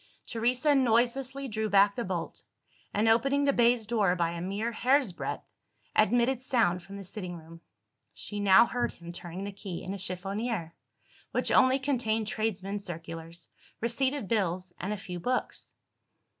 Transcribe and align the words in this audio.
Teresa 0.25 0.73
noiselessly 0.73 1.47
drew 1.47 1.69
back 1.69 1.95
the 1.95 2.03
bolt; 2.03 2.41
and, 2.91 3.07
opening 3.07 3.43
the 3.43 3.53
baize 3.53 3.85
door 3.85 4.15
by 4.15 4.31
a 4.31 4.41
mere 4.41 4.71
hair's 4.71 5.11
breadth, 5.11 5.45
admitted 5.95 6.41
sound 6.41 6.81
from 6.81 6.97
the 6.97 7.03
sitting 7.03 7.37
room. 7.37 7.61
She 8.11 8.39
now 8.39 8.65
heard 8.65 8.93
him 8.93 9.11
turning 9.11 9.43
the 9.43 9.51
key 9.51 9.83
in 9.83 9.93
a 9.93 9.99
chiffonier, 9.99 10.73
which 11.33 11.51
only 11.51 11.77
contained 11.77 12.25
tradesmen's 12.25 12.83
circulars, 12.83 13.47
receipted 13.79 14.27
bills, 14.27 14.73
and 14.79 14.91
a 14.91 14.97
few 14.97 15.19
books. 15.19 15.71